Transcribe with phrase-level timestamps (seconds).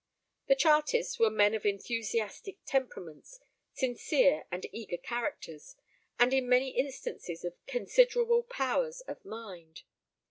[0.47, 3.39] The Chartists were men of enthusiastic temperaments,
[3.71, 5.75] sincere and eager characters,
[6.17, 9.83] and in many instances, of considerable powers of mind.